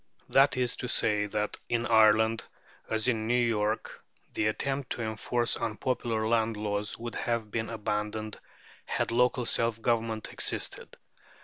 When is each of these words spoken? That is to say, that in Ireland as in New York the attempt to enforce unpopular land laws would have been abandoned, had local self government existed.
That 0.29 0.57
is 0.57 0.75
to 0.77 0.87
say, 0.87 1.27
that 1.27 1.59
in 1.69 1.85
Ireland 1.85 2.43
as 2.89 3.07
in 3.07 3.27
New 3.27 3.39
York 3.47 4.03
the 4.33 4.47
attempt 4.47 4.89
to 4.93 5.03
enforce 5.03 5.55
unpopular 5.55 6.21
land 6.27 6.57
laws 6.57 6.97
would 6.97 7.13
have 7.13 7.51
been 7.51 7.69
abandoned, 7.69 8.39
had 8.85 9.11
local 9.11 9.45
self 9.45 9.79
government 9.79 10.33
existed. 10.33 10.97